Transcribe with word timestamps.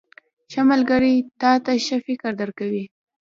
•ښه 0.51 0.61
ملګری 0.71 1.15
تا 1.41 1.51
ته 1.63 1.71
ښه 1.85 1.97
فکر 2.07 2.31
درکوي. 2.41 2.83